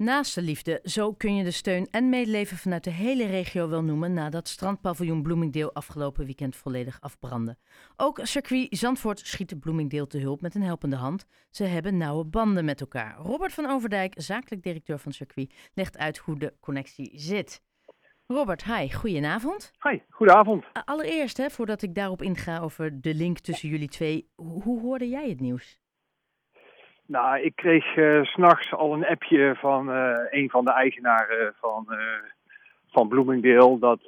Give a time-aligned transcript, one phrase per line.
[0.00, 3.82] Naast de liefde, zo kun je de steun en medeleven vanuit de hele regio wel
[3.82, 7.56] noemen nadat strandpaviljoen Bloemingdeel afgelopen weekend volledig afbrandde.
[7.96, 11.26] Ook circuit Zandvoort schiet Bloemingdeel te hulp met een helpende hand.
[11.50, 13.16] Ze hebben nauwe banden met elkaar.
[13.16, 17.62] Robert van Overdijk, zakelijk directeur van circuit, legt uit hoe de connectie zit.
[18.26, 19.70] Robert, hi, goedenavond.
[19.88, 20.64] Hi, goedenavond.
[20.84, 25.28] Allereerst, hè, voordat ik daarop inga over de link tussen jullie twee, hoe hoorde jij
[25.28, 25.79] het nieuws?
[27.10, 31.86] Nou, ik kreeg uh, s'nachts al een appje van uh, een van de eigenaren van,
[31.90, 31.98] uh,
[32.90, 34.00] van Bloomingdale dat,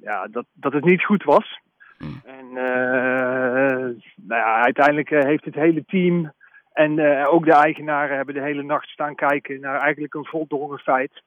[0.00, 1.60] ja, dat, dat het niet goed was.
[1.98, 2.20] Mm.
[2.24, 6.32] En nou ja, uiteindelijk heeft het hele team
[6.72, 11.22] en ook de eigenaren hebben de hele nacht staan kijken naar eigenlijk een voldongen feit.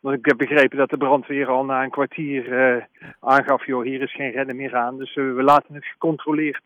[0.00, 2.86] Want ik heb begrepen dat de brandweer al na een kwartier
[3.20, 4.98] aangaf, joh, hier is geen redden meer aan.
[4.98, 6.64] Dus we laten het gecontroleerd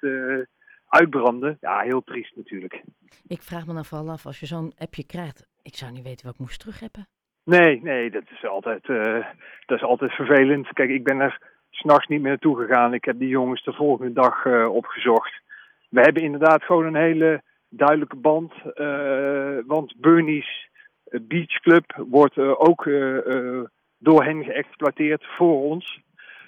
[0.90, 1.56] uitbranden.
[1.60, 2.82] Ja, heel triest natuurlijk.
[3.26, 6.26] Ik vraag me dan vooral af, als je zo'n appje krijgt, ik zou niet weten
[6.26, 7.06] wat ik moest terugheppen.
[7.44, 9.26] Nee, nee, dat is altijd, uh,
[9.66, 10.72] dat is altijd vervelend.
[10.72, 12.94] Kijk, ik ben er s'nachts niet meer naartoe gegaan.
[12.94, 15.42] Ik heb die jongens de volgende dag uh, opgezocht.
[15.88, 18.52] We hebben inderdaad gewoon een hele duidelijke band.
[18.74, 20.68] Uh, want Bernie's
[21.22, 22.84] Beach Club wordt ook
[23.98, 26.00] door hen geëxploiteerd voor ons.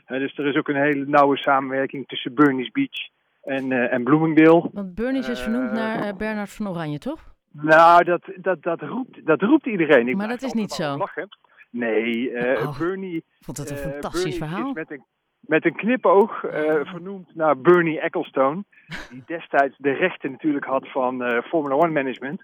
[0.06, 3.10] dus er is ook een hele nauwe samenwerking tussen Bernie's Beach
[3.42, 4.70] en, uh, en Bloomingdale.
[4.72, 7.34] Want Burnies is vernoemd naar uh, Bernard van Oranje, toch?
[7.52, 10.08] Nou, dat, dat, dat, roept, dat roept iedereen.
[10.08, 10.96] Ik maar dat is niet zo.
[10.96, 11.28] Lachen.
[11.70, 13.24] Nee, uh, oh, Bernie...
[13.40, 14.68] vond het een fantastisch verhaal.
[14.68, 15.04] Is met een,
[15.40, 16.40] met een knipoog
[16.84, 18.64] vernoemd naar Bernie Ecclestone.
[19.10, 22.42] Die destijds de rechten natuurlijk had van Formula One Management.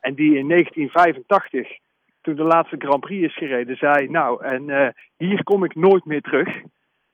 [0.00, 1.78] En die in 1985,
[2.20, 4.08] toen de laatste Grand Prix is gereden, zei...
[4.08, 6.62] Nou, en hier kom ik nooit meer terug.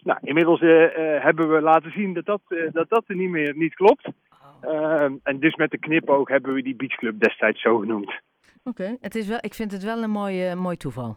[0.06, 3.30] Nou, inmiddels uh, uh, hebben we laten zien dat dat, uh, dat, dat er niet
[3.30, 4.06] meer niet klopt.
[4.06, 4.74] Oh.
[4.74, 8.20] Ehm, en dus met de knipoog hebben we die beachclub destijds zo genoemd.
[8.64, 11.16] Oké, het is wel, ik vind het wel een mooi, mooi toeval.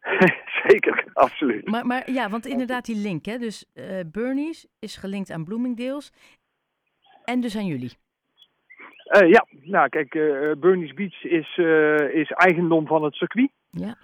[0.66, 1.68] Zeker, absoluut.
[1.68, 3.38] Maar, maar ja, want inderdaad die link, hè.
[3.38, 3.70] Dus
[4.06, 6.12] Bernie's is gelinkt aan Bloomingdale's
[7.24, 7.92] en dus aan jullie.
[9.26, 10.10] ja, nou kijk,
[10.60, 11.56] Bernie's Beach is,
[12.12, 13.50] is eigendom van het circuit.
[13.70, 13.96] Ja.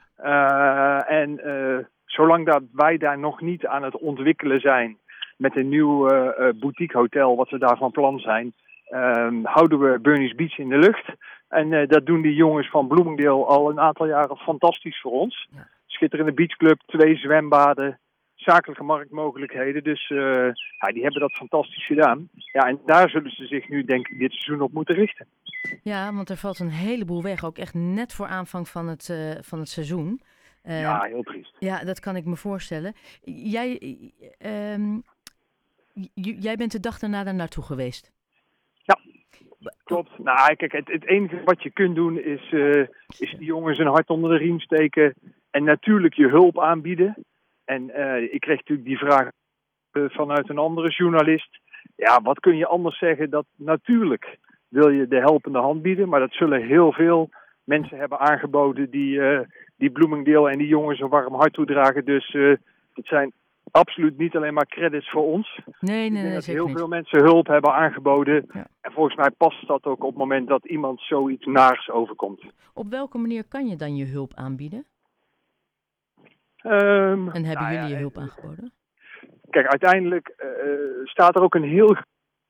[1.06, 1.40] en
[2.18, 4.98] zolang dat wij daar nog niet aan het ontwikkelen zijn
[5.36, 8.52] met een nieuw uh, boutique hotel, wat we daar van plan zijn,
[8.90, 11.06] um, houden we Bernie's Beach in de lucht.
[11.48, 15.48] En uh, dat doen die jongens van Bloomingdale al een aantal jaren fantastisch voor ons.
[15.50, 15.68] Ja.
[15.86, 17.98] Schitterende beachclub, twee zwembaden,
[18.34, 19.84] zakelijke marktmogelijkheden.
[19.84, 20.18] Dus uh,
[20.78, 22.28] ja, die hebben dat fantastisch gedaan.
[22.52, 25.26] Ja, en daar zullen ze zich nu denk ik dit seizoen op moeten richten.
[25.82, 29.30] Ja, want er valt een heleboel weg, ook echt net voor aanvang van het, uh,
[29.40, 30.20] van het seizoen.
[30.68, 31.56] Uh, ja, heel triest.
[31.58, 32.94] Ja, dat kan ik me voorstellen.
[33.24, 33.80] Jij,
[34.74, 35.02] um,
[36.14, 38.12] jij bent de dag daarna daar naartoe geweest.
[38.82, 38.98] Ja,
[39.84, 40.18] klopt.
[40.18, 42.86] Nou, kijk, het, het enige wat je kunt doen is, uh,
[43.18, 45.14] is die jongens een hart onder de riem steken
[45.50, 47.24] en natuurlijk je hulp aanbieden.
[47.64, 49.30] En uh, ik kreeg natuurlijk die vraag
[49.92, 51.58] vanuit een andere journalist.
[51.96, 53.30] Ja, wat kun je anders zeggen?
[53.30, 57.30] Dat natuurlijk wil je de helpende hand bieden, maar dat zullen heel veel
[57.64, 59.40] mensen hebben aangeboden die, uh,
[59.78, 62.04] die Bloomingdale en die jongens een warm hart toedragen.
[62.04, 62.56] Dus uh,
[62.94, 63.32] het zijn
[63.70, 65.60] absoluut niet alleen maar credits voor ons.
[65.80, 66.34] Nee, nee, nee.
[66.34, 68.46] Dat heel veel mensen hulp hebben aangeboden.
[68.52, 68.66] Ja.
[68.80, 72.44] En volgens mij past dat ook op het moment dat iemand zoiets naars overkomt.
[72.74, 74.86] Op welke manier kan je dan je hulp aanbieden?
[76.62, 78.72] Um, en hebben nou jullie ja, je hulp aangeboden?
[79.50, 81.96] Kijk, uiteindelijk uh, staat er ook een heel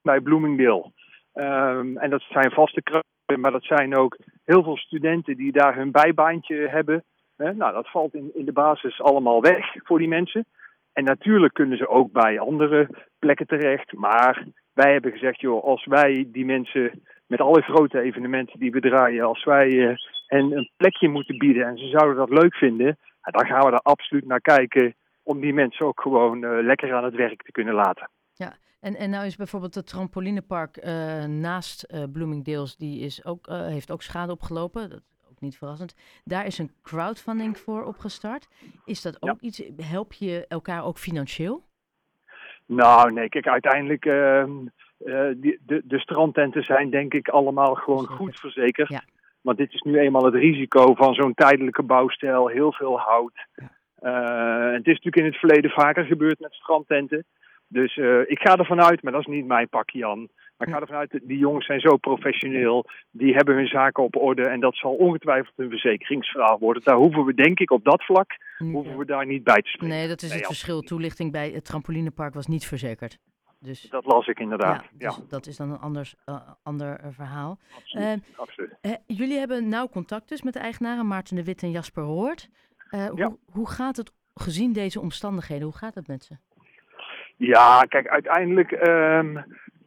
[0.03, 0.93] bij Bloomingdale.
[1.35, 5.77] Um, en dat zijn vaste krachten, maar dat zijn ook heel veel studenten die daar
[5.77, 7.05] hun bijbaantje hebben.
[7.39, 10.45] Nou, dat valt in, in de basis allemaal weg voor die mensen.
[10.93, 12.89] En natuurlijk kunnen ze ook bij andere
[13.19, 13.93] plekken terecht.
[13.93, 18.81] Maar wij hebben gezegd, joh, als wij die mensen met alle grote evenementen die we
[18.81, 19.97] draaien, als wij uh,
[20.27, 23.81] hen een plekje moeten bieden en ze zouden dat leuk vinden, dan gaan we daar
[23.81, 27.75] absoluut naar kijken om die mensen ook gewoon uh, lekker aan het werk te kunnen
[27.75, 28.11] laten.
[28.33, 33.91] Ja, en, en nou is bijvoorbeeld het trampolinepark uh, naast Bloomingdale's, die is ook, heeft
[33.91, 34.91] ook schade opgelopen.
[34.91, 35.03] Dat
[35.39, 35.95] ook niet verrassend.
[36.25, 38.49] Daar is een crowdfunding voor opgestart.
[38.85, 39.47] Is dat ook ja.
[39.47, 41.63] iets, help je elkaar ook financieel?
[42.67, 44.03] Nou, nee, kijk, uiteindelijk,
[45.37, 48.17] die, de, de strandtenten zijn denk ik allemaal gewoon Zeker.
[48.17, 48.89] goed verzekerd.
[48.89, 49.03] Ja.
[49.41, 53.47] Want dit is nu eenmaal het risico van zo'n tijdelijke bouwstijl, heel veel hout.
[53.55, 54.73] Ja.
[54.73, 57.25] het is natuurlijk in het verleden vaker gebeurd met strandtenten.
[57.69, 60.29] Dus uh, ik ga ervan uit, maar dat is niet mijn pakje Jan.
[60.59, 62.85] Maar ik ga ervan uit, die jongens zijn zo professioneel.
[63.11, 64.49] Die hebben hun zaken op orde.
[64.49, 66.83] En dat zal ongetwijfeld een verzekeringsverhaal worden.
[66.83, 69.97] Daar hoeven we, denk ik, op dat vlak, hoeven we daar niet bij te spreken.
[69.97, 70.81] Nee, dat is het nee, verschil.
[70.81, 73.19] Toelichting bij het trampolinepark was niet verzekerd.
[73.61, 74.83] Dus, Dat las ik inderdaad.
[74.83, 77.59] ja, Ja, dus dat is dan een anders, eh, ander eh, verhaal.
[77.77, 78.21] absoluut.
[78.21, 78.77] Eh, absoluut.
[79.07, 82.49] Jullie hebben nauw contact dus met de eigenaren Maarten de Wit en Jasper Hoort.
[82.91, 83.09] Ja.
[83.09, 86.37] hoe, hoe gaat het, gezien deze omstandigheden, hoe gaat het met ze?
[87.37, 89.37] Ja, kijk, uiteindelijk, ehm,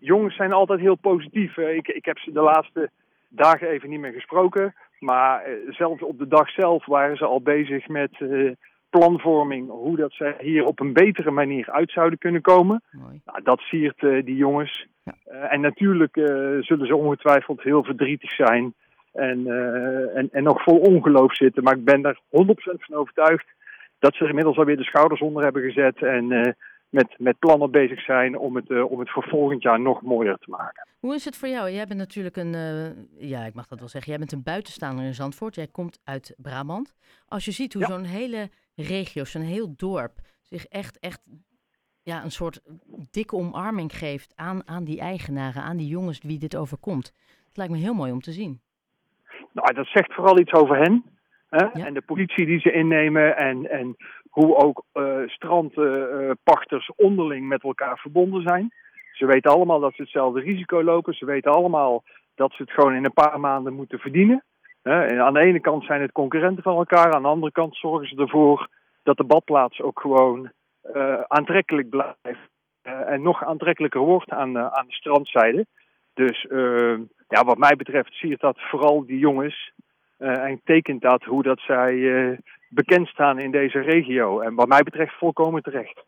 [0.02, 1.58] jongens zijn altijd heel positief.
[1.58, 2.90] Ik, ik heb ze de laatste
[3.30, 4.74] dagen even niet meer gesproken.
[5.00, 8.52] Maar eh, zelfs op de dag zelf waren ze al bezig met eh,
[8.90, 9.70] planvorming.
[9.70, 12.84] Hoe dat ze hier op een betere manier uit zouden kunnen komen.
[12.92, 13.22] Mooi.
[13.26, 14.88] Nou, dat siert eh, die jongens.
[15.04, 15.14] Ja.
[15.50, 16.16] En natuurlijk
[16.60, 18.74] zullen ze ongetwijfeld heel verdrietig zijn.
[19.14, 19.48] En,
[20.16, 21.64] en, en nog vol ongeloof zitten.
[21.64, 22.22] Maar ik ben er 100%
[22.64, 23.46] van overtuigd
[24.00, 26.02] dat ze er inmiddels alweer de schouders onder hebben gezet.
[26.04, 26.56] En
[26.92, 30.38] met, met plannen bezig zijn om het, eh, om het voor volgend jaar nog mooier
[30.38, 30.88] te maken.
[31.00, 31.70] Hoe is het voor jou?
[31.70, 35.06] Jij bent natuurlijk een, eh, ja, ik mag dat wel zeggen, jij bent een buitenstaander
[35.06, 35.56] in Zandvoort.
[35.56, 36.96] Jij komt uit Brabant.
[37.28, 37.88] Als je ziet hoe Ja.
[37.88, 41.22] zo'n hele regio, zo'n heel dorp, zich echt, echt
[42.04, 42.62] ja, een soort
[43.12, 47.14] dikke omarming geeft aan, aan die eigenaren, aan die jongens wie dit overkomt.
[47.48, 48.62] Het lijkt me heel mooi om te zien.
[49.54, 51.04] Nou, dat zegt vooral iets over hen.
[51.50, 51.66] Hè?
[51.66, 51.86] Ja.
[51.86, 53.38] En de politie die ze innemen.
[53.38, 53.96] En, en
[54.32, 58.74] hoe ook eh strandpachters onderling met elkaar verbonden zijn.
[59.12, 61.14] Ze weten allemaal dat ze hetzelfde risico lopen.
[61.14, 62.04] Ze weten allemaal
[62.36, 64.44] dat ze het gewoon in een paar maanden moeten verdienen.
[64.82, 67.14] En aan de ene kant zijn het concurrenten van elkaar.
[67.14, 68.68] Aan de andere kant zorgen ze ervoor
[69.04, 70.52] dat de badplaats ook gewoon
[70.82, 72.50] eh, aantrekkelijk blijft.
[72.82, 75.66] eh, en nog aantrekkelijker wordt aan, aan de strandzijde.
[76.14, 76.46] Dus
[77.28, 79.72] ja, wat mij betreft siert dat vooral die jongens.
[80.18, 82.38] en tekent dat hoe dat zij
[82.74, 84.40] bekend staan in deze regio.
[84.40, 86.04] En wat mij betreft volkomen terecht.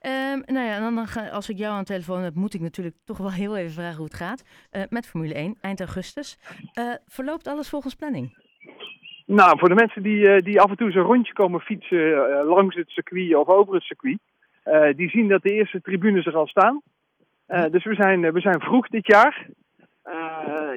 [0.00, 2.60] Ehm, nou ja, en dan, ga, als ik jou aan de telefoon heb, moet ik
[2.60, 4.44] natuurlijk toch wel heel even vragen hoe het gaat.
[4.70, 6.38] Eh, met Formule 1, eind augustus.
[6.72, 8.44] Eh, verloopt alles volgens planning?
[9.26, 12.76] Nou, voor de mensen die, eh, die af en toe zo'n rondje komen fietsen langs
[12.76, 14.18] het circuit of over het circuit.
[14.96, 16.82] die zien dat de eerste tribunes er al staan.
[17.46, 19.46] Dus we zijn, we zijn vroeg dit jaar.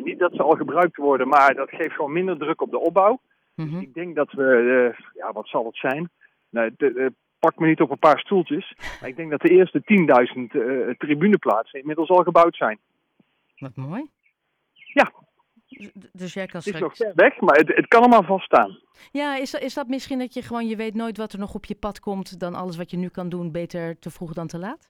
[0.04, 3.20] Niet dat ze al gebruikt worden, maar dat geeft gewoon minder druk op de opbouw.
[3.66, 3.80] Mhm.
[3.80, 4.44] Ik denk dat we,
[4.96, 6.10] eh, ja, wat zal het zijn?
[6.50, 7.06] Nou, de, eh,
[7.40, 8.74] pak me niet op een paar stoeltjes.
[9.00, 12.80] Maar ik denk dat de eerste 10.000 eh tribuneplaatsen inmiddels al gebouwd zijn.
[13.58, 14.10] Wat mooi.
[14.94, 15.12] Ja.
[15.68, 18.78] Dus, dus jij kan Het is nog ver weg, maar het, het kan allemaal vaststaan.
[19.12, 21.54] Ja, is dat, is dat misschien dat je gewoon, je weet nooit wat er nog
[21.56, 24.48] op je pad komt, dan alles wat je nu kan doen, beter te vroeg dan
[24.48, 24.90] te laat?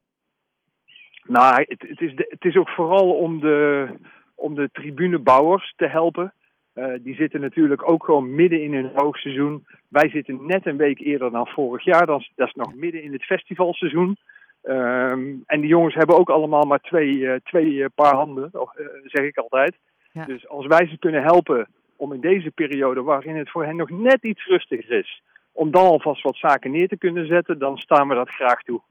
[1.23, 3.87] Nou, het, het, is, de- het is ook vooral om de,
[4.35, 6.33] om de tribunebouwers te helpen.
[6.79, 9.65] Eh, die zitten natuurlijk ook gewoon midden in hun hoogseizoen.
[9.87, 12.05] Wij zitten net een week eerder dan vorig jaar.
[12.05, 14.17] Dat is, dat is nog midden in het festivalseizoen.
[14.61, 18.75] Ehm, en die jongens hebben ook allemaal maar twee, eh, twee eh, paar handen, of,
[18.75, 19.75] eh, zeg ik altijd.
[20.11, 20.25] Ja.
[20.25, 23.89] Dus als wij ze kunnen helpen om in deze periode, waarin het voor hen nog
[23.89, 25.21] net iets rustiger is,
[25.51, 28.81] om dan alvast wat zaken neer te kunnen zetten, dan staan we dat graag toe.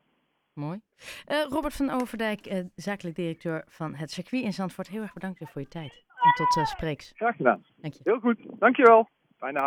[0.58, 0.80] Mooi.
[1.26, 4.88] Eh, Robert van Overdijk, eh, zakelijk directeur van het circuit in Zandvoort.
[4.88, 5.92] Heel erg bedankt weer voor je tijd.
[6.22, 7.12] En tot eh, spreeks.
[7.14, 7.64] Graag gedaan.
[7.76, 8.00] Dank je.
[8.04, 8.38] Heel goed.
[8.58, 9.08] Dankjewel.
[9.36, 9.66] Fijne avond.